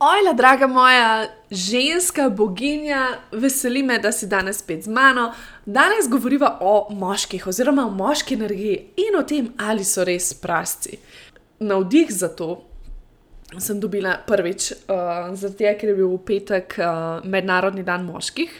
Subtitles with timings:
[0.00, 5.32] Ojla, draga moja ženska boginja, veseli me, da si danes spet z mano.
[5.66, 11.00] Danes govoriva o moških, oziroma o moški energiji in o tem, ali so res prasti.
[11.58, 12.60] Navdih za to
[13.58, 18.54] sem dobila prvič, uh, zato ker je bil v petek uh, Mednarodni dan moških,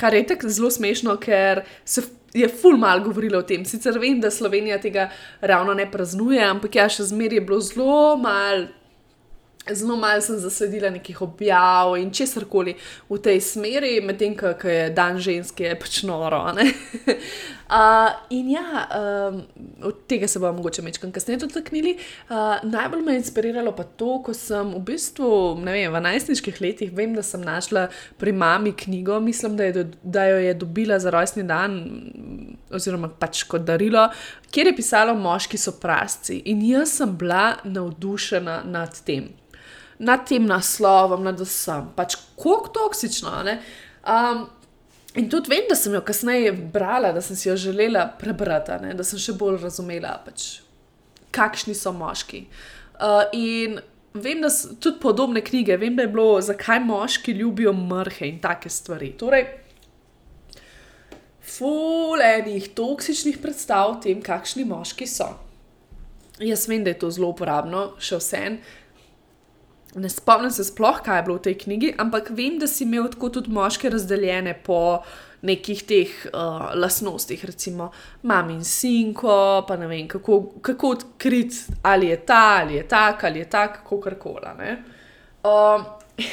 [0.00, 2.08] kar je tako zelo smešno, ker se.
[2.34, 3.62] Je ful mal govorilo o tem.
[3.62, 5.04] Sicer vem, da Slovenija tega
[5.38, 8.66] ravno ne praznuje, ampak ja, še zmeraj je bilo zelo malo
[9.72, 12.74] Zelo malo sem zasledila nekih objav in česar koli
[13.08, 16.42] v tej smeri, medtem ko je dan ženske, pač noro.
[16.52, 19.38] uh, in ja, um,
[19.88, 21.94] od tega se bomo mogoče večkrat kasneje dotaknili.
[22.28, 25.28] Uh, najbolj me je inspiriralo pa to, ko sem v bistvu
[25.64, 27.86] vem, v najstniških letih, vem, da sem našla
[28.20, 31.78] pri mami knjigo, mislim, da, je, da jo je dobila za rojstni dan,
[32.68, 34.10] oziroma pač kot darilo,
[34.52, 36.42] kjer je pisalo: Moški so prasci.
[36.52, 39.32] In jaz sem bila navdušena nad tem
[39.98, 43.32] nad tem naslovom, nad vsem, pač kako toksično.
[44.04, 44.44] Um,
[45.14, 48.94] in tudi vem, da sem jo kasneje brala, da sem si jo želela prebrati, ne?
[48.94, 50.60] da sem še bolj razumela, pač,
[51.34, 52.46] kakšni so moški.
[52.94, 53.80] Uh, in
[54.14, 58.40] vem, da so tudi podobne knjige, vem, da je bilo, zakaj moški ljubijo mrhe in
[58.42, 59.14] take stvari.
[59.18, 59.46] Torej,
[61.44, 65.28] Fulenih toksičnih predstav o tem, kakšni moški so.
[66.42, 68.56] Jaz vem, da je to zelo uporabno, še vsem,
[69.94, 73.08] ne spomnim se sploh, kaj je bilo v tej knjigi, ampak vem, da si imel
[73.12, 75.02] tako tudi moške razdeljene po
[75.44, 77.90] nekih teh uh, lastnostih, recimo
[78.22, 83.24] mami in sinko, pa ne vem, kako, kako odkriti, ali je ta, ali je tak,
[83.24, 84.72] ali je tak, kako kar koli.
[85.44, 85.84] Uh,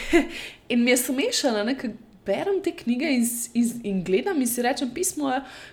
[0.72, 1.92] in mi je smešano, ker
[2.26, 5.32] berem te knjige in, in, in gledam in si rečem pismo,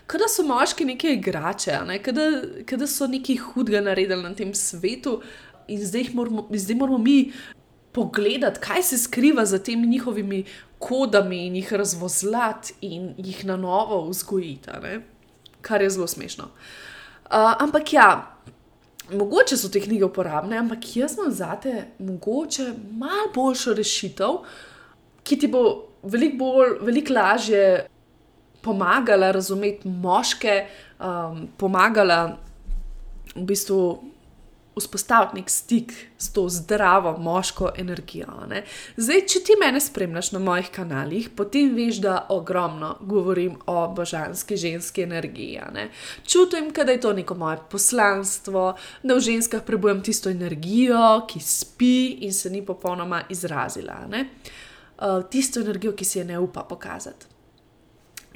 [0.08, 2.00] da so moški neke igrače, ne?
[2.02, 5.20] da so nekaj hudega naredili na tem svetu.
[5.68, 7.30] In zdaj moramo, zdaj moramo mi
[7.98, 10.44] pogledati, kaj se skriva za temi njihovimi
[10.78, 14.70] kodami in jih razvozlati in jih na novo vzgojiti,
[15.60, 16.44] kar je zelo smešno.
[16.44, 18.38] Uh, ampak ja,
[19.10, 24.38] mogoče so te knjige uporabne, ampak jaz imam za te mogoče malo boljšo rešitev,
[25.22, 25.64] ki ti bo
[26.02, 27.86] veliko bolj, veliko lažje
[28.62, 30.66] pomagala razumeti moške,
[31.00, 32.36] um, pomagala
[33.34, 33.82] v bistvu
[34.80, 38.46] vzpostaviti nek stik s to zdravo moško energijo.
[38.48, 38.64] Ne?
[38.96, 44.56] Zdaj, če ti mene spremljaš na mojih kanalih, potem veš, da ogromno govorim o božanski
[44.56, 45.60] ženski energiji.
[46.26, 52.18] Čutim, da je to neko moje poslanstvo, da v ženskah prebujem tisto energijo, ki spi
[52.26, 54.06] in se ni popolnoma izrazila.
[54.08, 57.37] Uh, tisto energijo, ki si je ne upa pokazati.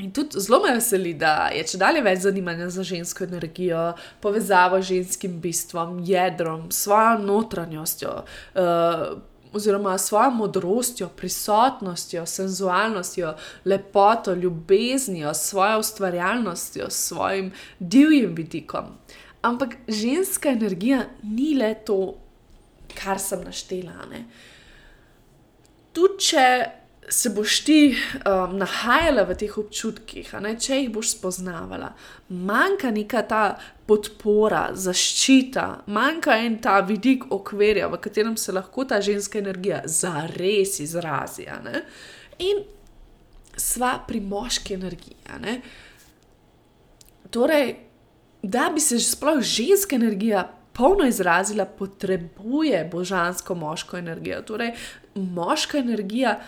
[0.03, 4.81] In tudi zelo me veseli, da je če dalje več zanimanja za žensko energijo, povezavo
[4.83, 8.17] z ženskim bistvom, jedrom, svojo notranjostjo.
[8.55, 9.05] Uh,
[9.53, 13.35] Oziroma, svojo modrostjo, prisotnostjo, senzualnostjo,
[13.69, 18.95] lepoto, ljubeznijo, svojo ustvarjalnostjo, svojim divjim vidikom.
[19.43, 22.15] Ampak ženska energija ni le to,
[22.97, 24.09] kar sem naštela.
[25.93, 26.47] Tudi če
[27.09, 31.93] se boš ti um, nahajala v teh občutkih, ne, če jih boš spoznavala,
[32.31, 33.43] manjka neka ta
[33.91, 40.79] podpora, zaščita, manjka en ta vidik okvirja, v katerem se lahko ta ženska energija zares
[40.81, 41.49] izrazi.
[42.39, 42.63] In
[43.59, 45.17] sva pri moški energiji.
[47.33, 47.77] Torej,
[48.43, 50.49] da bi se sploh ženska energija.
[50.73, 54.41] Polno izrazila potrebuje božansko moško energijo.
[54.43, 54.73] Torej,
[55.15, 56.39] moška energija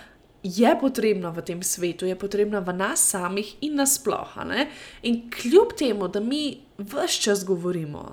[0.45, 4.67] je potrebna v tem svetu, je potrebna v nas samih in nasplošno.
[5.03, 8.05] In kljub temu, da mi vse čas govorimo,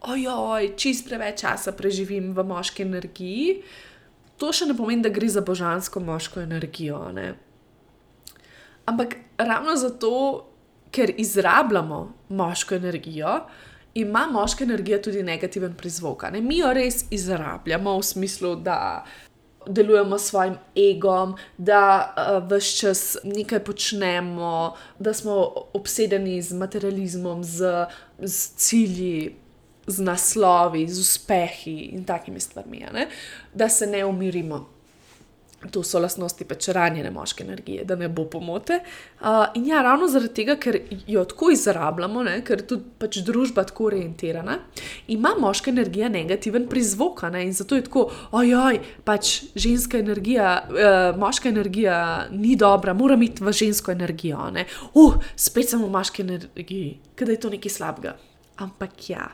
[0.00, 3.62] ojoj, čist preveč časa preživim v moški energiji,
[4.38, 6.98] to še ne pomeni, da gre za božansko moško energijo.
[7.14, 7.32] Ne?
[8.86, 10.12] Ampak ravno zato,
[10.90, 13.40] ker izrabljamo moško energijo.
[13.94, 16.22] Ima moška energija tudi negativen prizvok.
[16.40, 19.04] Mi jo res izrabljamo v smislu, da
[19.68, 27.44] delujemo s svojim egom, da uh, vse čas nekaj počnemo, da smo obsedeni z materializmom,
[27.44, 27.86] z,
[28.18, 29.36] z cilji,
[29.86, 32.84] z naslovi, z uspehi in takimi stvarmi,
[33.54, 34.77] da se ne umirimo.
[35.58, 38.76] To so lastnosti pač ranjene moške energije, da ne bo pomote.
[39.18, 40.78] Uh, in ja, ravno zaradi tega, ker
[41.10, 44.60] jo tako izrabljamo, ne, ker je tudi pač družba tako orientirana,
[45.10, 47.24] ima moška energija negativen prizvok.
[47.34, 48.06] Ne, in zato je tako,
[48.38, 51.98] ojoj, pač ženska energija, uh, moška energija
[52.30, 54.46] ni dobra, mora imeti v žensko energijo.
[54.94, 58.14] Uh, spet sem v moški energiji, kaj je to nekaj slabega.
[58.58, 59.28] Ampak ja,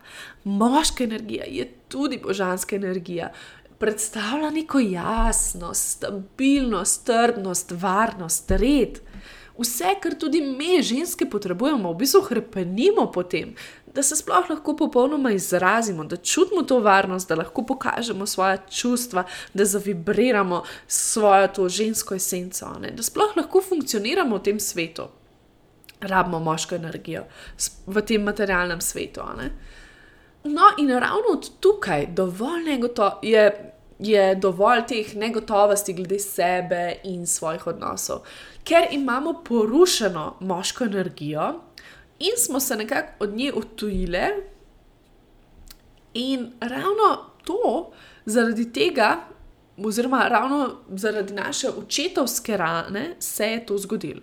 [0.45, 3.31] moška energija je tudi božanska energija
[3.79, 9.01] predstavlja neko jasnost, stabilnost, trdnost, varnost, red.
[9.59, 13.55] Vse, kar tudi mi, ženske, potrebujemo, v bistvu krepenimo po tem,
[13.95, 19.25] da se sploh lahko popolnoma izrazimo, da čutimo to varnost, da lahko pokažemo svoje čustva,
[19.55, 22.91] da zavibriramo svojo to žensko esenco, ne?
[22.91, 25.07] da sploh lahko funkcioniramo v tem svetu.
[26.01, 27.23] Rabimo moško energijo
[27.87, 29.23] v tem materialnem svetu.
[30.45, 37.27] No, in ravno od tukaj dovolj negotovo je je dovolj teh negotovosti glede sebe in
[37.27, 38.25] svojih odnosov,
[38.65, 41.61] ker imamo porušeno moško energijo
[42.19, 44.19] in smo se nekako od nje odtujili.
[46.15, 47.91] In ravno to,
[48.25, 49.17] zaradi tega,
[49.85, 54.21] oziroma ravno zaradi naše očetovske rane, se je to zgodilo.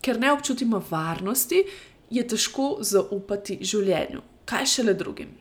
[0.00, 1.64] Ker ne občutimo varnosti,
[2.10, 5.34] je težko zaupati življenju, kaj šele drugim.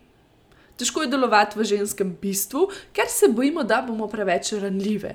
[0.75, 5.13] Težko je delovati v ženskem bistvu, ker se bojimo, da bomo preveč ranljive.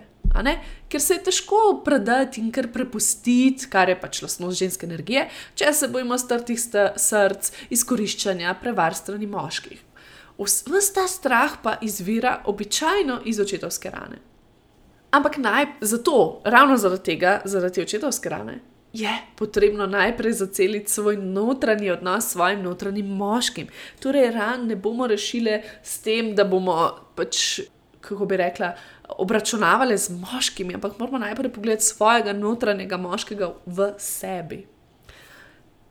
[0.89, 5.27] Ker se je težko predati in kar prepustiti, kar je pač lastnost ženske energije,
[5.59, 6.61] če se bojimo strtih
[6.97, 9.83] src, izkoriščanja, prevar strani moških.
[10.41, 14.23] Ves ta strah pa izvira običajno iz očetovske rane.
[15.11, 18.61] Ampak naj, zato, ravno zaradi tega, zaradi očetovske rane,
[18.93, 23.69] je potrebno najprej zaceliti svoj notranji odnos s svojim notranjim moškim.
[24.01, 27.61] Torej, ran ne bomo rešili s tem, da bomo pač,
[28.01, 28.75] kako bi rekla,
[29.19, 34.67] obračunavali z moškimi, ampak moramo najprej pogledati svojega notranjega moškega v sebi.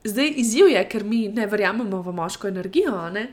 [0.03, 3.27] Zdaj, izziv je, ker mi ne verjamemo v moško energijo, ne?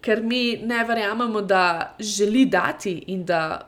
[0.00, 3.67] ker mi ne verjamemo, da želi dati in da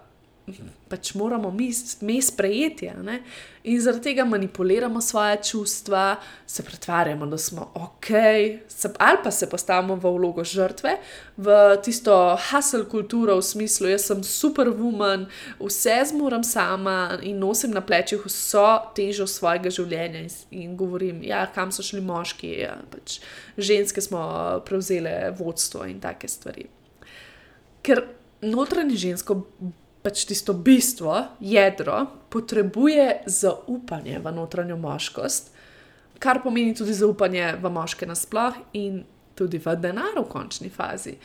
[0.88, 1.70] pač moramo mi,
[2.00, 2.90] mi sprejeti.
[3.64, 6.16] In zaradi tega manipuliramo svoje čustva,
[6.46, 8.06] se pretvarjamo, da smo ok,
[8.68, 10.96] se, ali pa se postavimo v vlogo žrtve,
[11.36, 15.26] v tisto hustle kulturo, v smislu, jaz sem superwoman,
[15.60, 18.66] vse zmorem sama in nosim na plečih vso
[18.96, 23.20] težo svojega življenja in, in govorim, ja, kam so šli moški, ja, pač
[23.60, 24.24] ženske smo
[24.64, 26.64] prevzele vodstvo in take stvari.
[27.84, 28.04] Ker
[28.42, 29.42] notranje žensko
[30.02, 35.52] pač tisto bistvo, jedro, potrebuje zaupanje v notranjo moškost,
[36.18, 39.04] kar pomeni tudi zaupanje v moške nasploh in
[39.34, 41.16] tudi v denar v končni fazi.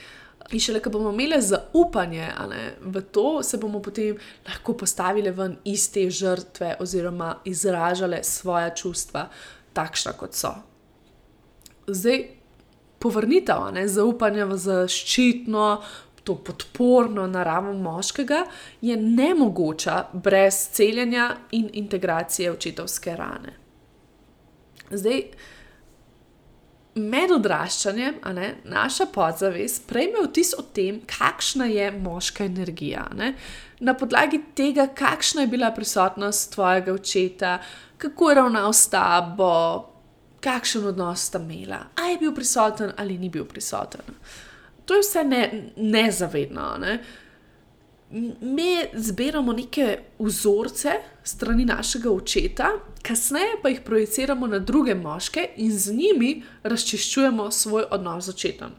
[0.54, 5.58] In šele, ko bomo imeli zaupanje ne, v to, se bomo potem lahko postavili ven
[5.66, 9.26] iz te žrtve oziroma izražali svoje čustva,
[9.74, 10.54] takšna kot so.
[11.88, 12.28] Zdaj,
[13.02, 15.66] povrnitev zaupanja v zaščitno,
[16.26, 18.46] to podporno naravo moškega,
[18.82, 23.54] je nemogoča brez celjenja in integracije očetovske rane.
[24.92, 25.22] Zdaj,
[26.96, 33.06] med odraščanjem, ne, naša podzavest prejme vtis o tem, kakšna je moška energija.
[33.16, 33.34] Ne.
[33.80, 37.58] Na podlagi tega, kakšna je bila prisotnost tvojega očeta,
[37.98, 39.52] kako je ravnal s tabo,
[40.46, 44.16] kakšen odnos sta imela, ali je bil prisoten ali ni bil prisoten.
[44.86, 46.78] To je vse ne, nezavedno.
[46.80, 47.04] Ne?
[48.42, 50.92] Mi zbiramo neke vzorce
[51.24, 52.70] strani našega očeta,
[53.02, 58.72] kasneje pa jih projiciramo na druge moške in z njimi razčiščujemo svoj odnos z očetom.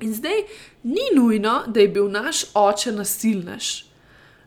[0.00, 0.42] In zdaj
[0.82, 3.84] ni nujno, da je bil naš oče nasilnež.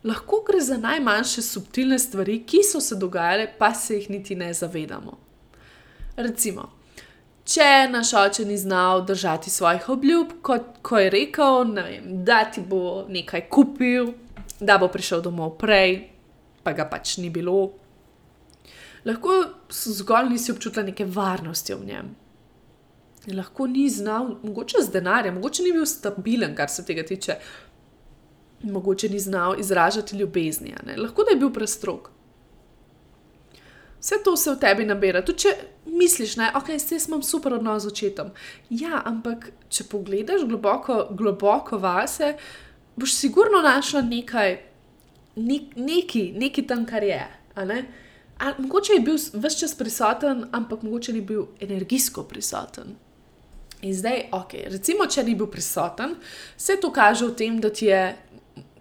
[0.03, 4.53] Lahko gre za najmanjše subtilne stvari, ki so se dogajale, pa se jih niti ne
[4.53, 5.17] zavedamo.
[6.15, 6.69] Recimo,
[7.45, 12.61] če naš oče ni znal držati svojih obljub, kot ko je rekel, vem, da ti
[12.61, 14.13] bo nekaj kupil,
[14.59, 15.97] da bo prišel domov prej,
[16.63, 17.71] pa ga pač ni bilo.
[19.05, 19.39] Lahko
[19.73, 22.11] zgolj nisi občutila neke varnosti v njem.
[23.33, 27.37] Lahko ni znal, mogoče z denarjem, mogoče ni bil stabilen, kar se tega tiče,
[28.63, 32.11] mogoče ni znal izražati ljubezni, lahko da je bil prestrog.
[34.01, 35.21] Vse to se v tebi nabira.
[35.21, 35.51] Tudi če
[35.85, 38.31] misliš, da okay, imam super odnos z očetom.
[38.69, 42.33] Ja, ampak če pogledaš globoko, globoko vase,
[42.97, 44.57] boš sigurno našla nekaj,
[45.35, 47.21] nek, neki, neki tam, kar je.
[47.55, 52.97] A, mogoče je bil vse čas prisoten, ampak mogoče ni bil energijsko prisoten.
[53.81, 56.15] In zdaj, ok, recimo, če ni bil prisoten,
[56.57, 58.01] se to kaže v tem, da ti je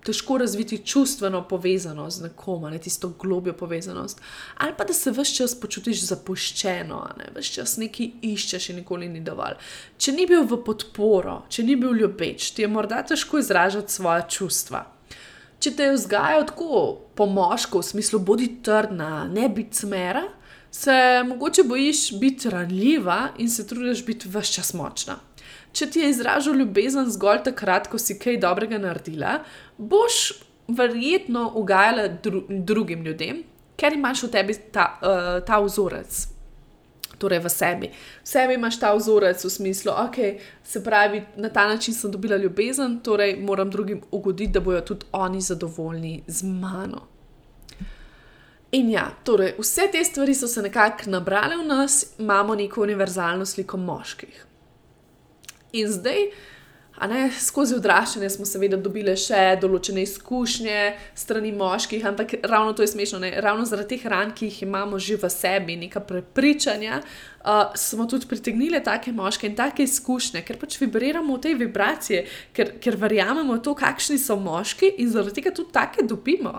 [0.04, 4.21] težko razviti čustveno povezanost z nekom, ne tisto globjo povezanost,
[4.59, 9.09] ali pa da se vse čas počutiš zapuščeno, ne vse čas nekaj iščeš in nikoli
[9.09, 9.59] ni dovolj.
[9.99, 14.26] Če ni bil v podporo, če ni bil ljubeč, ti je morda težko izražati svoje
[14.28, 14.87] čustva.
[15.61, 16.76] Če te je vzgajal tako
[17.14, 20.25] po moško, v smislu, bodi trdna, ne biti smera,
[20.71, 20.95] se
[21.26, 25.19] mogoče bojiš biti ranljiva in se trudiš biti vse čas močna.
[25.73, 29.39] Če ti je izražal ljubezen zgolj takrat, ko si kaj dobrega naredila,
[29.79, 30.33] boš
[30.69, 33.45] verjetno ugajala dru drugim ljudem,
[33.77, 36.27] ker imaš v tebi ta, uh, ta vzorec.
[37.21, 37.89] Torej, v sebi.
[38.25, 42.11] V sebi imaš ta vzorec v smislu, da okay, se pravi, na ta način sem
[42.11, 47.07] dobila ljubezen, torej moram drugim ugoditi, da bodo tudi oni zadovoljni z mano.
[48.73, 53.47] In ja, torej, vse te stvari so se nekako nabrale v nas, imamo neko univerzalno
[53.47, 54.47] sliko moških.
[55.73, 56.31] In zdaj,
[57.09, 60.79] ne, skozi odraščanje smo seveda dobili še določene izkušnje
[61.17, 63.21] strani moških, ampak ravno to je smešno.
[63.23, 63.33] Ne?
[63.41, 68.29] Ravno zaradi teh ran, ki jih imamo že v sebi, neka prepričanja, uh, smo tudi
[68.29, 72.25] pritegnili take moške in take izkušnje, ker pač vibriramo v tej vibraciji,
[72.57, 76.53] ker, ker verjamemo to, kakšni so moški in zaradi tega tudi take dobimo.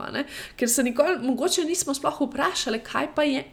[0.57, 3.45] Ker se nikoli, mogoče nismo sploh vprašali, kaj pa je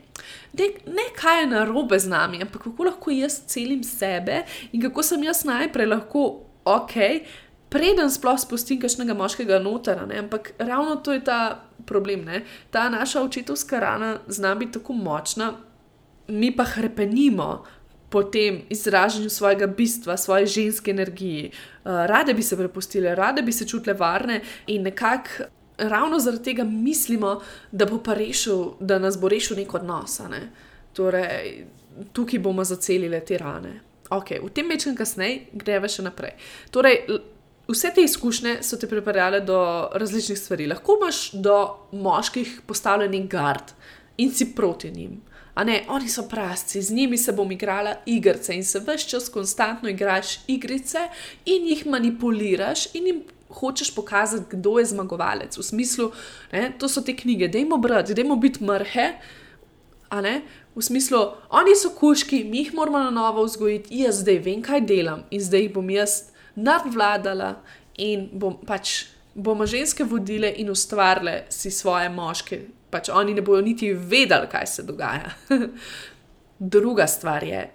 [0.52, 5.02] ne, ne kaj je narobe z nami, ampak kako lahko jaz celim sebe in kako
[5.02, 6.24] sem jaz najprej lahko
[6.64, 6.94] ok,
[7.68, 10.06] preden sploh spustim kakšnega moškega notara.
[10.06, 10.22] Ne?
[10.24, 12.24] Ampak ravno to je ta problem.
[12.24, 12.44] Ne?
[12.70, 15.52] Ta naša očetovska rana zna biti tako močna,
[16.28, 17.64] mi pa hrepenimo.
[18.08, 23.52] Po tem izražanju svojega bistva, svoje ženske energije, uh, rade bi se prepustile, rade bi
[23.52, 25.44] se čutile varne, in nekako
[25.78, 27.40] ravno zaradi tega mislimo,
[27.72, 30.18] da bo pa rešil, da nas bo rešil nek odnos.
[30.30, 30.50] Ne?
[30.92, 31.64] Torej,
[32.12, 33.80] tukaj bomo zacelili te rane.
[34.08, 36.32] Okay, v tem mečem kasneje greva še naprej.
[36.72, 37.02] Torej,
[37.68, 39.60] vse te izkušnje so te pripeljale do
[40.00, 40.68] različnih stvari.
[40.70, 41.56] Lahko imaš do
[41.92, 43.74] moških postavljenih gard
[44.16, 45.20] in si proti njim.
[45.58, 49.28] A ne, oni so prasci, z njimi se bom igrala igrice in se vse čas
[49.28, 51.08] konstantno igraš igrice
[51.44, 55.58] in jih manipuliraš in jim hočeš pokazati, kdo je zmagovalec.
[55.58, 56.10] V smislu,
[56.52, 59.12] ne, to so te knjige, da jim obrati, da jim biti mrhe.
[60.74, 61.18] V smislu,
[61.50, 65.40] oni so kuški, mi jih moramo na novo vzgojiti, jaz zdaj vem, kaj delam in
[65.40, 67.56] zdaj jih bom jaz nadvladala
[67.98, 72.60] in bom pač bomo ženske vodile in ustvarile si svoje moške.
[72.90, 75.30] Pač oni ne bodo niti vedeli, kaj se dogaja.
[76.58, 77.68] Druga stvar je,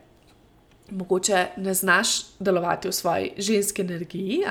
[0.92, 2.08] mogoče ne znaš
[2.40, 4.44] delovati v svoji ženski energiji,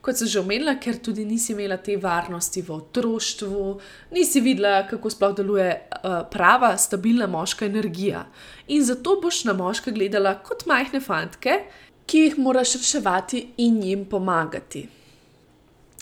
[0.00, 5.10] kot sem že omenila, ker tudi nisi imela te varnosti v otroštvu, nisi videla, kako
[5.10, 8.26] sploh deluje uh, prava, stabilna moška energija.
[8.68, 11.62] In zato boš na moške gledala kot majhne fantke,
[12.06, 14.88] ki jih moraš reševati in jim pomagati.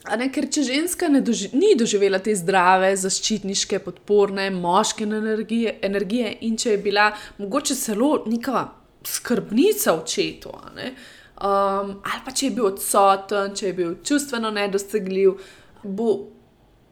[0.08, 6.56] Ne, ker če ženska doži ni doživela te zdrave, zaščitniške, podporne, moške energije, energije, in
[6.56, 8.77] če je bila mogoče celo neka
[9.14, 15.38] skrbnica očetu, um, ali pa če je bil odsoten, če je bil čustveno nedosegljiv,
[15.82, 16.18] bo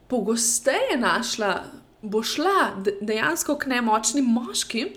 [0.08, 1.52] pogosteje našla,
[2.02, 2.70] bo šla
[3.00, 4.94] dejansko k nemočnim moškim,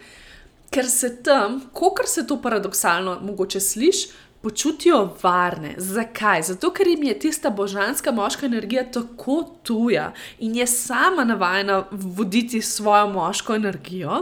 [0.69, 4.09] ker se tam, kot se to paradoksalno mogoče sliši.
[4.39, 5.73] Počutijo varne.
[5.77, 6.45] Zakaj?
[6.47, 12.61] Zato, ker jim je tista božanska moška energija tako tuja in je sama navajena voditi
[12.61, 14.21] svojo moško energijo,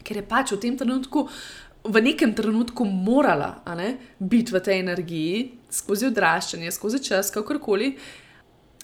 [0.00, 1.26] ker je pač v tem trenutku
[1.84, 5.36] v nekem trenutku morala ne, biti v tej energiji,
[5.70, 7.92] skozi odraščanje, skozi čas, kakorkoli,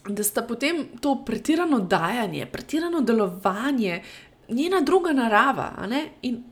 [0.08, 4.02] da sta potem to pretirano dajanje, pretirano delovanje,
[4.48, 5.72] njena druga narava.
[6.22, 6.42] In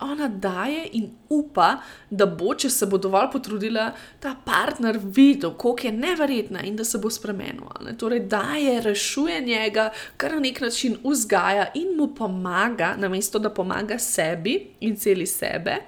[0.00, 3.86] ona daje in upa, da bo, če se bo dovolj potrudila,
[4.20, 7.70] ta partner videl, koliko je neverjetna in da se bo spremenil.
[7.98, 13.98] Torej, daje, rešuje njega, kar na nek način vzgaja in mu pomaga, namesto da pomaga
[13.98, 15.80] sebi in celi sebe.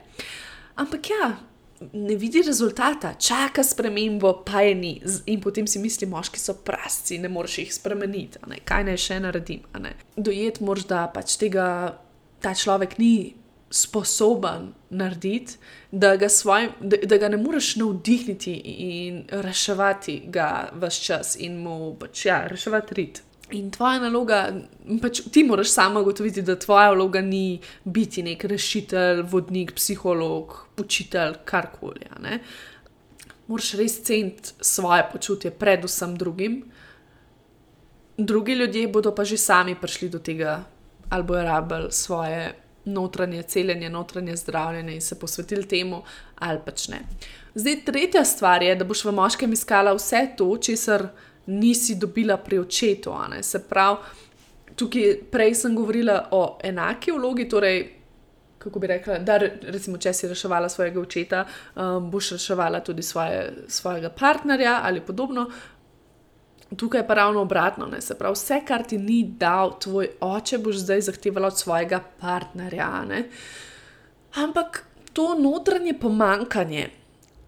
[0.76, 1.36] Ampak ja.
[1.92, 4.88] Ne vidi rezultata, čaka spremembo, pa je ni.
[5.30, 9.62] In potem si misli, moški so prasti, ne moreš jih spremeniti, kaj naj še naredim.
[10.16, 11.68] Dojet moraš, da pač tega
[12.42, 13.36] ta človek ni
[13.70, 15.56] sposoben narediti,
[15.90, 21.58] da ga, svoj, da, da ga ne moreš navdihniti in reševati ga vse čas in
[21.62, 23.22] mu pač ja, reševati rit.
[23.56, 24.42] In tvoja naloga,
[25.00, 31.38] pač ti moraš samo ugotoviti, da tvoja vloga ni biti nek rešitelj, vodnik, psiholog, učitelj,
[31.48, 32.08] karkoli.
[33.48, 36.62] Moraš res ceniti svoje počutje, predvsem drugim.
[38.18, 40.64] Drugi ljudje bodo pa že sami prišli do tega,
[41.08, 42.52] ali bojo rabili svoje
[42.88, 46.02] notranje celjenje, notranje zdravljenje in se posvetili temu,
[46.38, 47.00] ali pač ne.
[47.54, 51.08] Zdaj, tretja stvar je, da boš v moškem iskala vse to, česar
[51.46, 53.14] nisi dobila pri očetu.
[53.42, 53.96] Se pravi,
[54.76, 57.94] tukaj prej sem govorila o enaki vlogi, torej.
[58.58, 59.36] Kako bi rekla, da
[59.70, 61.44] recimo, če si reševala svojega očeta,
[61.78, 65.46] um, boš reševala tudi svoje, svojega partnerja ali podobno.
[66.76, 68.00] Tukaj pa ravno obratno, ne?
[68.00, 73.04] se pravi, vse, kar ti ni dal tvoj oče, boš zdaj zahtevala od svojega partnerja.
[73.08, 73.22] Ne?
[74.34, 76.90] Ampak to notranje pomankanje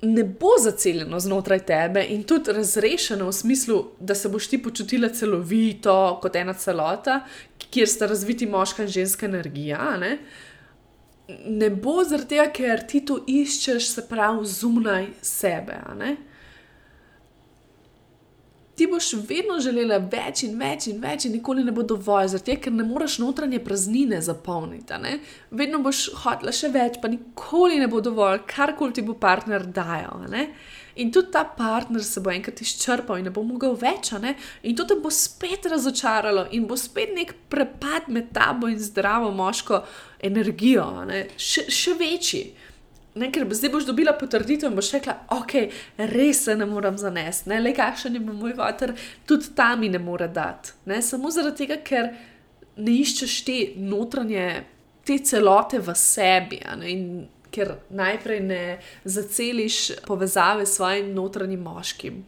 [0.03, 5.09] ne bo zaceljeno znotraj tebe in tudi razrešeno v smislu, da se boš ti počutila
[5.09, 7.21] celovito kot ena celota,
[7.71, 9.97] kjer sta razviti moška in ženska energija.
[10.01, 10.19] Ne?
[11.47, 15.77] Ne bo zaradi tega, ker ti to iščeš, se pravi, zunaj sebe
[18.81, 22.55] ti boš vedno želela več in več in več, in nikoli ne bo dovolj, zato
[22.65, 24.97] ker ne moreš notranje praznine zapolniti.
[25.53, 30.25] Vedno boš hotela še več, pa nikoli ne bo dovolj, karkoli ti bo partner dajal.
[30.97, 34.15] In tudi ta partner se bo enkrat izčrpal in ne bo mogel več,
[34.65, 39.29] in to te bo spet razočaralo in bo spet nek prepad med tabo in zdravo
[39.29, 39.85] moško
[40.25, 40.89] energijo,
[41.37, 42.45] še, še večji.
[43.15, 45.55] Ne, ker zdaj boš dobila potrditev in boš rekla, ok,
[46.13, 48.95] res se ne morem zanesti, le kakšen je moj vater,
[49.27, 50.77] tudi tam mi ne more dati.
[50.87, 52.13] Ne, samo zaradi tega, ker
[52.79, 54.47] ne iščeš te notranje,
[55.07, 56.61] te celote v sebi.
[56.79, 57.05] Ne, in
[57.51, 58.63] ker najprej ne
[59.05, 62.25] zaceliš povezave s svojim notranjim moškim.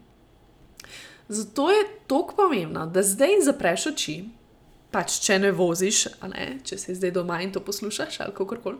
[1.28, 4.16] Zato je tako pomembno, da zdaj zapreš oči,
[4.92, 8.78] pač če ne voziš, ne, če si zdaj doma in to poslušaš ali kako koli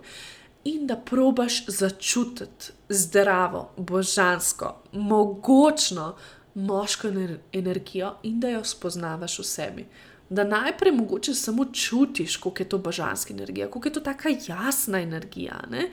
[0.64, 6.16] in da probaš začutiti zdravo, božansko, mogočno
[6.54, 7.08] moško
[7.52, 9.86] energijo in da jo spoznavaš v sebi.
[10.28, 15.00] Da najprej mogoče samo čutiš, kako je to božanska energija, kako je to tako jasna
[15.00, 15.60] energija.
[15.70, 15.90] Ne?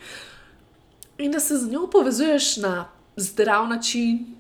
[1.18, 4.40] In da se z njo povezuješ na zdrav način,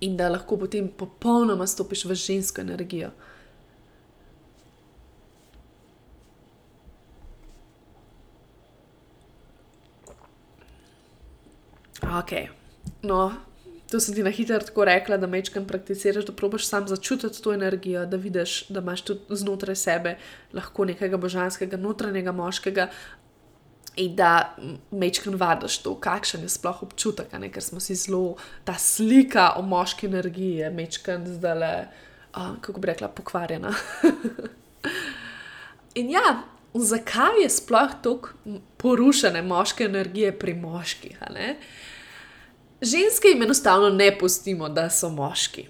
[0.00, 3.10] in da lahko potem popolnoma stopiš v žensko energijo.
[12.18, 12.32] Ok.
[13.02, 13.32] No,
[13.90, 17.52] to sem ti na hitro tako rekla, da mečkam prakticiraš, da probiš sam začutiti to
[17.52, 20.16] energijo, da vidiš, da imaš tudi znotraj sebe
[20.52, 22.88] lahko nekega božanskega, notranjega moškega.
[23.96, 24.56] In da
[24.90, 27.50] mečkam vadiš to, kakšen je sploh občutek, ne?
[27.50, 31.72] ker smo si zelo, ta slika o moški energiji je mečkam zdaj le,
[32.36, 33.74] uh, kako bi rekla, pokvarjena.
[36.00, 36.42] In ja,
[36.74, 38.28] zakaj je sploh tako
[38.76, 41.18] porušene moške energije pri moških?
[42.82, 45.66] Ženske jim enostavno ne pustimo, da so moški,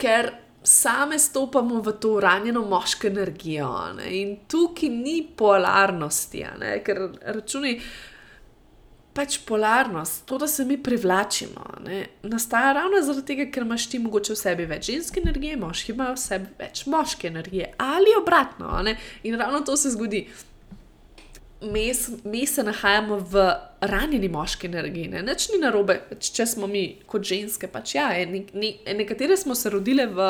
[0.00, 0.30] ker
[0.62, 3.72] same stopamo v to ranjeno moško energijo.
[3.96, 4.12] Ne?
[4.20, 6.44] In tukaj ni polarnosti,
[6.84, 7.80] ker računi.
[9.10, 13.98] Pač polarnost, to, da se mi privlačimo, ne, nastaja ravno zaradi tega, ker imaš ti
[13.98, 18.70] mogoče v sebi več ženske energije, moški imajo v sebi več moške energije, ali obratno.
[18.86, 18.94] Ne,
[19.26, 20.22] in ravno to se zgodi
[21.60, 21.92] mi,
[22.24, 25.22] mi se nahajamo v ranjeni moški energiji, ne?
[25.22, 27.68] nič ni narobe, pač, če smo mi kot ženske.
[27.72, 30.28] Pač, ja, ne, ne, nekatere smo se rodile v,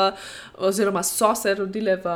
[0.66, 2.14] oziroma so se rodile v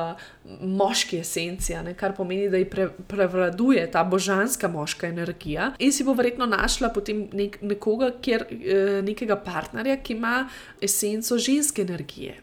[0.62, 1.94] moški esenci, ne?
[1.98, 6.90] kar pomeni, da ji pre, prevladuje ta božanska moška energija in si bo verjetno našla
[6.94, 10.36] potem nek, nekoga, kjer, eh, nekega partnerja, ki ima
[10.82, 12.40] esenco ženske energije.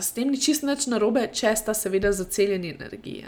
[0.00, 3.22] S tem ni čisto nič narobe, če sta seveda zaceljeni energiji.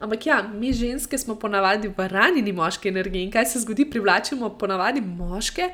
[0.00, 4.54] Ampak ja, mi ženske smo ponavadi v ranjeni moški energiji in kaj se zgodi, privlačimo
[4.56, 5.68] ponavadi moške.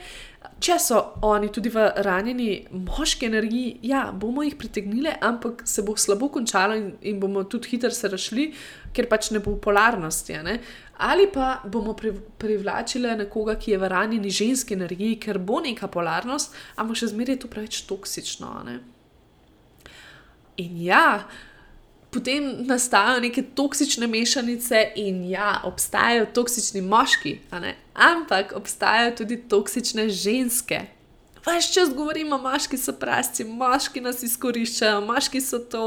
[0.61, 5.95] Če so oni tudi v ranjeni moški energiji, ja, bomo jih pritegnili, ampak se bo
[5.97, 8.51] slabo končalo in, in bomo tudi hitro se rašli,
[8.97, 10.43] ker pač ne bo polarnosti.
[10.43, 10.59] Ne?
[11.07, 16.57] Ali pa bomo privlačili nekoga, ki je v ranjeni ženski energiji, ker bo neka polarnost,
[16.83, 18.57] ampak še zmeraj je to preveč toksično.
[18.67, 18.81] Ne?
[20.61, 21.25] In ja,
[22.13, 27.39] potem nastajajo neke toksične mešanice, in ja, obstajajo toksični moški,
[27.95, 30.83] ampak obstajajo tudi toksične ženske.
[31.47, 35.85] Ves čas govorimo, moški so prasti, moški nas izkoriščajo, moški so to.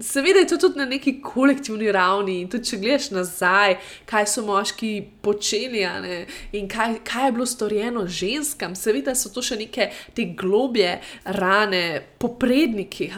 [0.00, 2.38] Seveda je to tudi na neki kolektivni ravni.
[2.42, 4.92] In tudi če gledaš nazaj, kaj so moški
[5.26, 6.20] počeli ne,
[6.54, 11.82] in kaj, kaj je bilo storjeno ženskam, seveda so to še neke te globje rane,
[12.22, 13.10] popredniki,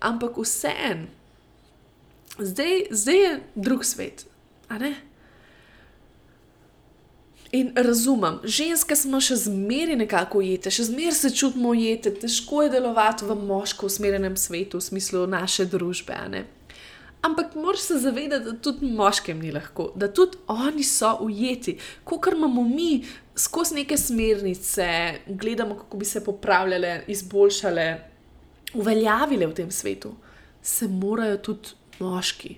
[0.00, 1.08] ampak vseeno.
[2.40, 4.24] Zdaj, zdaj je drug svet,
[4.72, 4.94] a ne?
[7.52, 12.70] In razumem, ženske smo še zmeraj nekako ujete, še zmeraj se čutimo ujete, težko je
[12.76, 16.14] delovati v moško usmerjenem svetu, v smislu naše družbe.
[17.26, 21.74] Ampak moraš se zavedati, da tudi moškem ni lahko, da tudi oni so ujeti,
[22.06, 23.02] kot imamo mi
[23.34, 24.86] skozi neke smernice,
[25.26, 27.88] gledamo, kako bi se popravljale, izboljšale.
[28.74, 30.14] uveljavile v tem svetu,
[30.62, 32.56] se morajo tudi moški.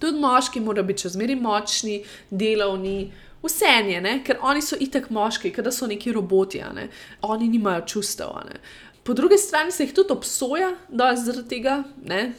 [0.00, 3.12] Tudi moški morajo biti čezmeri močni, delovni,
[3.44, 6.88] vse ene, ker oni so itek moški, ker so neki roboti, ne?
[7.22, 8.34] oni nimajo čustev.
[8.48, 8.60] Ne?
[9.06, 11.76] Po drugi strani se jih tudi obsoja, da je zaradi tega,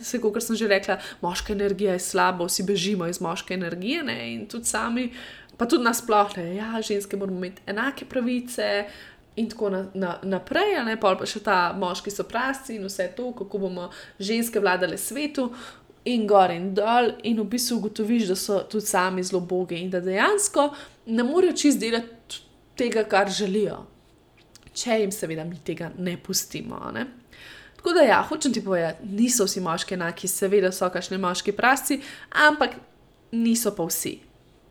[0.02, 4.18] se, kot sem že rekla, moška energija je slaba, vsi bežimo iz moške energije ne?
[4.34, 5.12] in tudi sami,
[5.58, 8.86] pa tudi nasplošno, ja, ženske moramo imeti enake pravice.
[9.38, 13.30] In tako na, na, naprej, ne pa še ta moški so prasti in vse to,
[13.38, 15.52] kako bomo ženske vladale svetu,
[16.08, 19.90] in gor in dol, in v bistvu ugotoviš, da so tudi sami zelo bogi in
[19.92, 20.70] da dejansko
[21.06, 22.44] ne morejo čist delati
[22.78, 23.82] tega, kar želijo,
[24.78, 26.80] če jim seveda mi tega ne pustimo.
[26.94, 27.08] Ne?
[27.78, 32.00] Tako da, ja, hočem ti povedati, niso vsi moški enaki, seveda so kašni moški prasti,
[32.48, 32.78] ampak
[33.32, 34.18] niso pa vsi.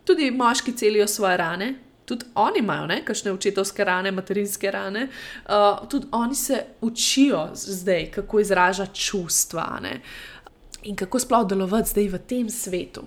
[0.06, 1.74] Tudi moški celijo svoje rane.
[2.06, 8.40] Tudi oni imajo nekakšne očetovske rane, materinske rane, uh, tudi oni se učijo zdaj, kako
[8.40, 9.64] izražati čustva.
[9.82, 10.35] Uh,
[10.86, 13.04] in kako sploh delovati zdaj v tem svetu.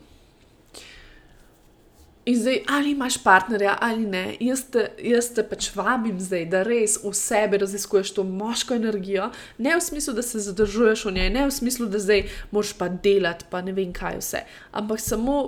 [2.30, 6.62] In zdaj, ali imaš partnerja ali ne, jaz te, jaz te pač vabim zdaj, da
[6.68, 11.30] res v sebi raziskuješ to moško energijo, ne v smislu, da se zadržuješ v njej,
[11.34, 15.40] ne v smislu, da zdaj moraš pa delati, pa ne vem kaj vse, ampak samo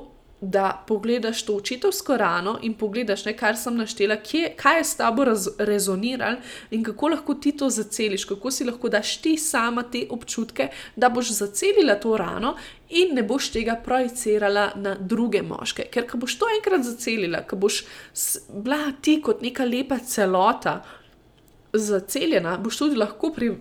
[0.42, 4.96] da pogledaš to očetovsko rano in pogledaš, ne, kar sem naštela, kje, kaj je s
[4.98, 5.26] tabo
[5.58, 6.38] rezoniralo
[6.72, 11.10] in kako lahko ti to zaceliš, kako si lahko daš ti sama te občutke, da
[11.10, 12.56] boš zacelila to rano
[12.90, 15.86] in ne boš tega projicirala na druge moške.
[15.94, 17.84] Ker ko boš to enkrat zacelila, ko boš
[18.50, 20.82] bila ti kot neka lepa celota
[21.74, 23.52] zaceljena, boš tudi lahko pri.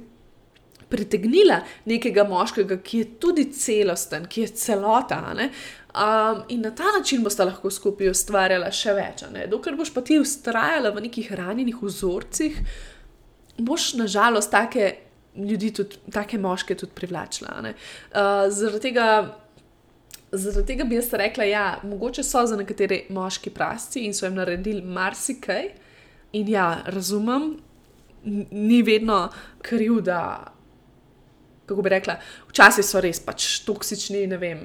[0.90, 5.44] Pritegnila nekega moškega, ki je tudi celosten, ki je celota, ne?
[5.90, 9.24] Um, in na ta način boste lahko skupaj ustvarjali še več.
[9.50, 12.60] Dokler boš pa ti ustrajala v nekih ranjenih vzorcih,
[13.58, 14.92] boš nažalost take
[15.34, 17.56] ljudi, tudi take moške, tudi privlačila.
[17.58, 19.08] Uh, zaradi, tega,
[20.30, 24.28] zaradi tega bi jaz rekla, da ja, mogoče so za nekatere moški prasti in so
[24.28, 25.72] jim naredili marsikaj.
[26.38, 27.56] In ja, razumem,
[28.22, 29.24] ni vedno
[29.62, 30.54] kriv, da.
[31.70, 32.16] Kako bi rekla,
[32.50, 34.64] včasih so res pač toksični, ne vem,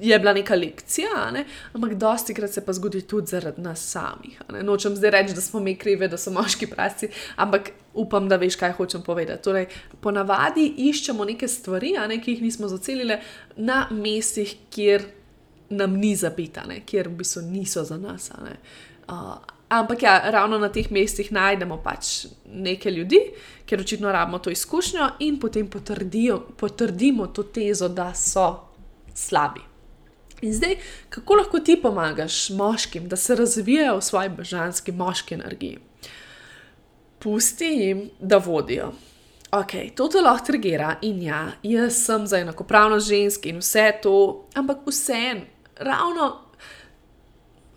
[0.00, 1.44] je bila neka lekcija, ne?
[1.72, 4.42] ampak dosti krat se pa zgodi tudi zaradi nas samih.
[4.62, 7.08] Nočem zdaj reči, da smo mi krivi, da so moški prasti,
[7.40, 9.42] ampak upam, da veš, kaj hočem povedati.
[9.42, 9.66] Torej,
[10.04, 13.16] ponavadi iščemo neke stvari, ne, ki jih nismo zacelili
[13.56, 15.08] na mestih, kjer
[15.74, 16.82] nam ni zapita, ne?
[16.86, 18.30] kjer v bistvu niso za nas.
[19.08, 23.20] Uh, ampak ja, ravno na teh mestih najdemo pač nekaj ljudi,
[23.66, 25.68] ker očitno rabimo to izkušnjo in potem
[26.56, 28.48] potrdimo to tezo, da so
[29.14, 29.60] slabi.
[30.42, 30.76] In zdaj,
[31.08, 35.78] kako lahko ti pomagaš moškim, da se razvijajo v svoji božanski moški energiji?
[37.18, 38.92] Pusti jim, da vodijo.
[39.52, 44.16] Ok, to te lahko trigira in ja, jaz sem za enakopravnost žensk in vse to,
[44.54, 45.46] ampak vseeno,
[45.78, 46.43] ravno,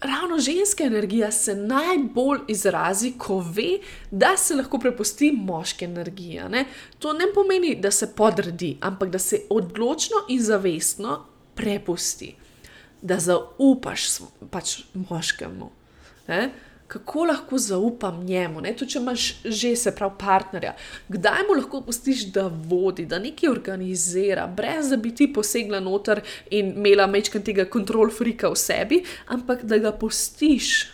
[0.02, 3.80] ravno ženska energija se najbolj izrazi, ko ve,
[4.12, 6.42] da se lahko prepusti moški energiji.
[6.50, 6.66] Ne?
[7.00, 12.36] To ne pomeni, da se podredi, ampak da se odločno in zavestno prepusti
[13.02, 14.08] da zaupaš
[14.52, 15.70] pač moškemu.
[16.28, 16.50] Ne?
[16.88, 18.72] Kako lahko zaupam njemu, ne?
[18.78, 20.72] tudi če imaš že se prav partnerja,
[21.12, 26.22] kdaj mu lahko pustiš, da vodi, da nekaj organizira, brez da bi ti posegla noter
[26.50, 30.88] in imela mečkaj tega kontrol frika v sebi, ampak da ga pustiš.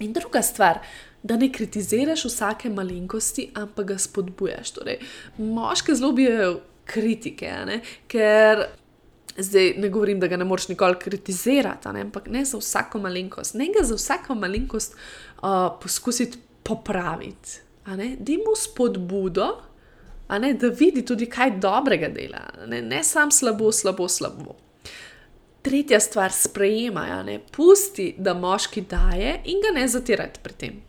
[0.00, 0.82] In druga stvar,
[1.22, 4.74] da ne kritiziraš vsake malenkosti, ampak ga spodbujaš.
[4.76, 4.98] Torej,
[5.38, 7.52] moške zelo bijo kritike,
[8.08, 8.66] ker
[9.36, 12.00] Zdaj ne govorim, da ga ne moreš nikoli kritizirati, ne?
[12.00, 13.54] ampak ne za vsako malenkost.
[13.54, 15.48] Ne ga za vsako malenkost uh,
[15.82, 17.60] poskusiti popraviti.
[17.86, 19.46] Da mu spodbudo,
[20.28, 24.56] da vidi tudi kaj dobrega dela, ne, ne samo slabo, slabo, slabo.
[25.62, 30.82] Tretja stvar, sprejemaj, pusti, da moški daje in ga ne zatirati pri tem.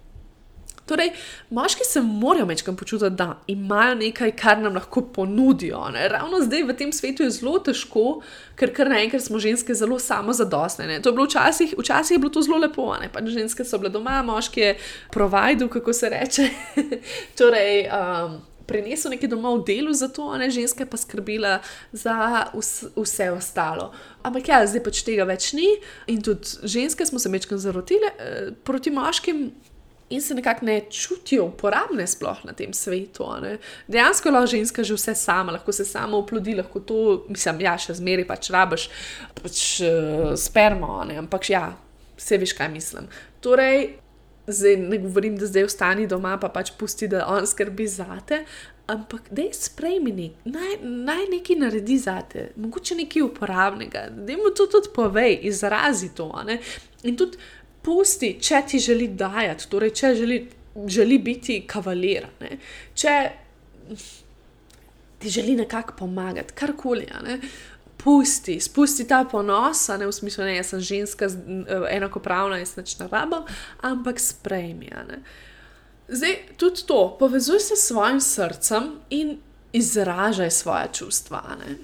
[0.85, 1.11] Torej,
[1.49, 5.89] moški se morajo večkrat počutiti, da imajo nekaj, kar nam lahko ponudijo.
[5.89, 6.07] Ne?
[6.09, 8.21] Ravno zdaj v tem svetu je zelo težko,
[8.55, 11.01] ker kar naenkrat smo ženske zelo samozadostne.
[11.01, 13.89] To je bilo včasih, včasih je bilo to zelo lepo, ne pač ženske so bile
[13.89, 14.75] doma, moški je
[15.11, 16.49] provider, kako se reče.
[17.39, 21.59] torej, um, Prinesel nekaj domov v delu za to, a ne ženska pa skrbila
[21.93, 22.49] za
[22.97, 23.91] vse ostalo.
[24.25, 25.69] Ampak ja, zdaj pač tega več ni
[26.09, 29.51] in tudi ženske smo se večkrat zarotile eh, proti moškim
[30.09, 33.25] in se nekako ne čutijo uporabne, sploh na tem svetu.
[33.87, 37.97] Dejansko lahko ženska že vse sama, lahko se sama oplodi, lahko to, mislim, ja, še
[37.97, 38.89] zmeraj pač rabiš
[39.41, 41.17] pač, uh, spermo, ne?
[41.23, 41.67] ampak ja,
[42.17, 43.09] vse veš, kaj mislim.
[43.41, 43.95] Torej,
[44.47, 48.43] zdaj ne govorim, da zdaj ostani doma, pa pač pusti, da on skrbi zate,
[48.87, 54.31] ampak da je sprejmi nek, naj, naj nekaj naredi za te, mogoče nekaj uporabnega, da
[54.31, 56.29] jim to tudi povej, izrazi to.
[57.03, 57.41] In tudi
[57.85, 60.39] pusti, če ti želi dajati, torej če želi,
[60.91, 62.57] želi biti kavalir, ne?
[62.97, 63.15] če
[65.21, 67.07] ti želi nekako pomagati, karkoli.
[68.05, 71.29] Pusti, spusti ta ponos, ne v smislu, da sem ženska,
[71.89, 73.45] enakopravna in snač na rabo,
[73.81, 74.91] ampak sprejmi.
[76.07, 79.37] Zdaj, tudi to, povezuj se s svojim srcem in
[79.73, 81.41] izražaj svoje čustva.
[81.59, 81.77] Ne?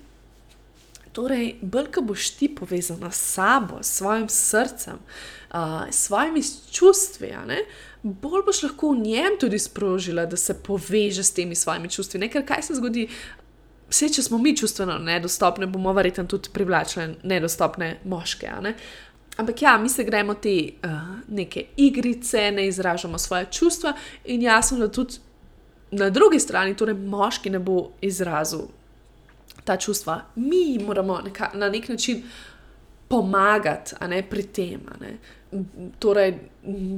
[1.12, 5.00] Torej, bolj ko boš ti povezana s sabo, s svojim srcem,
[5.54, 7.34] uh, s svojimi čustvi,
[8.04, 12.19] bolj boš lahko v njem tudi sprožila, da se poveže s temi svojimi čustvi.
[12.19, 12.30] Ne?
[12.32, 13.08] Ker kaj se zgodi?
[13.91, 18.52] Vse, če smo mi čustveno nedostopni, bomo verjetno tudi privlačili nedostopne moške.
[18.62, 18.76] Ne?
[19.38, 20.91] Ampak ja, mi se gremo te uh,
[21.28, 23.93] neke igrice, ne izražamo svoje čustva,
[24.26, 25.19] in jasno, da tudi
[25.91, 28.69] na drugi strani, torej moški, ne bo izrazil
[29.72, 30.22] ta čustva.
[30.36, 32.24] Mi moramo neka, na nek način
[33.08, 34.82] pomagati ne, pri tem.
[36.00, 36.34] Torej,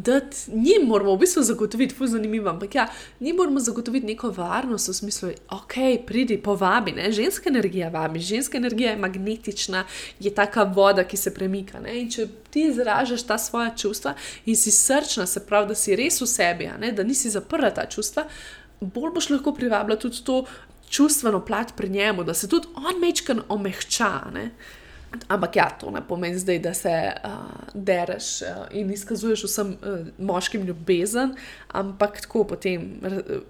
[0.06, 2.88] da njim moramo v bistvu zagotoviti, fuzi zanimivo, ampak ja,
[3.20, 5.74] njim moramo zagotoviti neko varnost v smislu, ok,
[6.08, 7.12] pridi, povabi, ne?
[7.12, 9.86] ženska energija vabi, ženska energija je magnetična,
[10.20, 11.80] je taka voda, ki se premika.
[11.80, 11.98] Ne?
[12.02, 14.14] In če ti izražaš ta svoja čustva
[14.46, 18.28] in si srčna, se pravi, da si res v sebi, da nisi zaprla ta čustva,
[18.82, 20.44] bolj boš lahko privabila tudi to
[20.94, 24.12] čustveno plat pri njemu, da se tudi on mečkan omehča.
[24.34, 24.52] Ne?
[25.28, 27.32] Ampak ja, to ne pomeni zdaj, da se uh,
[27.74, 31.36] dereš uh, in izkazuješ vsem uh, moškim ljubezen,
[31.68, 32.88] ampak tako potem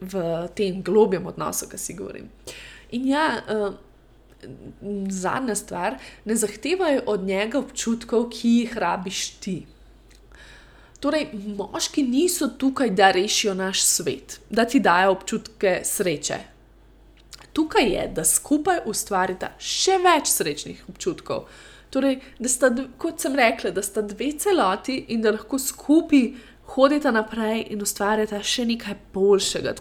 [0.01, 0.23] v
[0.55, 2.29] tem globjem odnosu, ki si govorim.
[2.91, 3.75] In ja, uh,
[5.09, 9.57] zadnja stvar, ne zahtevaj od njega občutkov, ki jih rabiš ti.
[10.99, 16.37] Torej, moški niso tukaj, da rešijo naš svet, da ti dajo občutke sreče,
[17.53, 21.47] tukaj je, da skupaj ustvarita še več srečnih občutkov.
[21.93, 26.31] Torej, da sta, kot sem rekla, da sta dve celoti in da lahko skupaj
[26.73, 29.75] hodita naprej in ustvarjata še nekaj boljšega.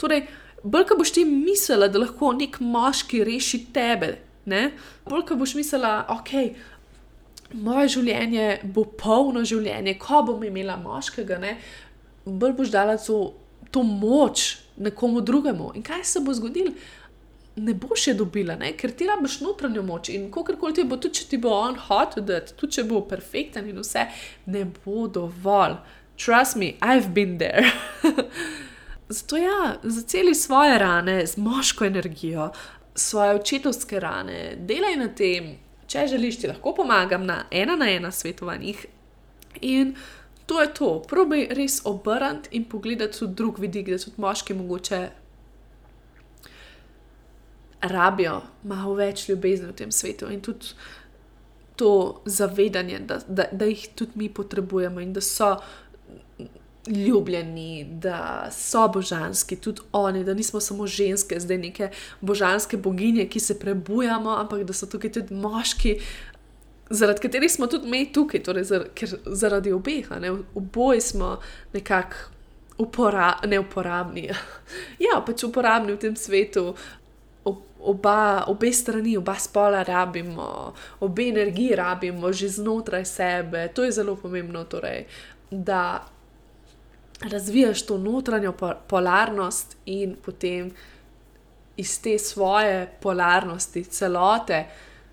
[0.00, 0.24] Torej,
[0.62, 4.14] bolj, ko boš ti mislila, da lahko nek moški reši tebe,
[4.48, 4.70] ne?
[5.08, 6.34] bolj, ko boš mislila, ok.
[7.60, 11.56] Moje življenje bo polno življenje, ko bom imela moškega, ne?
[12.24, 13.20] bolj boš dala to,
[13.74, 15.74] to moč nekomu drugemu.
[15.76, 16.72] In kaj se bo zgodilo?
[17.60, 18.72] Ne boš je dobila, ne?
[18.76, 21.76] ker ti rabiš notranjo moč in kako koli ti bo, tudi če ti bo on
[21.88, 24.06] hotel, da tudi če bo perfekten in vse,
[24.46, 25.78] ne bo dovolj.
[26.20, 27.64] Trust me, I've been there.
[29.08, 32.50] Zato ja, zaceli svoje rane z moško energijo,
[32.94, 35.54] svoje očetovske rane, delaj na tem,
[35.90, 38.84] če želiš, ti lahko pomagam na ena na ena svetovanjih.
[39.66, 39.96] In
[40.46, 45.00] to je to, probi res obrniti in pogledati tudi drug vidik, da tudi moški mogoče
[47.80, 50.74] rabijo malo več ljubezni v tem svetu in tudi
[51.76, 55.56] to zavedanje, da, da, da jih tudi mi potrebujemo in da so
[56.86, 61.90] ljubljeni, da so božanski, tudi oni, da nismo samo ženske, zdaj neke
[62.20, 65.96] božanske boginje, ki se prebujamo, ampak da so tukaj tudi moški.
[66.90, 68.84] Zaradi katerih smo tudi mi tukaj, torej zar,
[69.26, 70.08] zaradi obeh,
[70.54, 71.38] oboje smo
[71.72, 72.16] nekako
[72.78, 74.30] upora, neuporabni.
[75.06, 76.74] ja, pač uporabni v tem svetu,
[77.82, 83.68] oba, obe strani, oba spola rabimo, obe energiji rabimo že znotraj sebe.
[83.74, 85.06] To je zelo pomembno, torej,
[85.50, 86.06] da
[87.20, 88.52] razvijaš to notranjo
[88.88, 90.70] polarnost in potem
[91.76, 94.64] iz te svoje polarnosti, celote,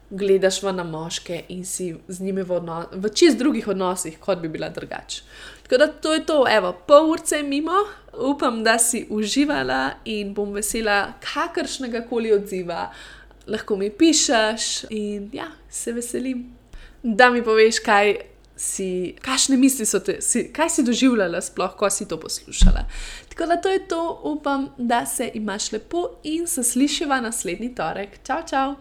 [0.10, 2.60] gledaš v moške in si z njimi v,
[2.92, 5.24] v čist drugih odnosih, kot bi bila drugače.
[5.68, 7.76] Tako da to je to, evo, pol urce mimo,
[8.14, 12.92] upam, da si uživala in bom vesela kakršnega koli odziva.
[13.48, 16.46] Lahko mi pišeš in ja, se veselim,
[17.04, 18.16] da mi poveš, kaj
[18.56, 22.88] si, kakšne misli so te, si, kaj si doživljala, sploh, ko si to poslušala.
[23.30, 28.20] Tako da to je to, upam, da se imaš lepo in se slišiva naslednji torek.
[28.24, 28.78] Čau, čau!